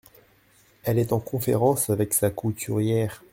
[0.81, 3.21] Elle est en conférence avec sa couturière!…